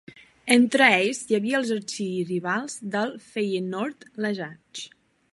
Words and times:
Entre 0.53 0.85
ells 0.93 1.19
hi 1.25 1.35
havia 1.37 1.59
els 1.63 1.73
arxirivals 1.75 2.77
del 2.95 3.13
Feyenoord, 3.35 4.07
l'Ajax. 4.25 4.87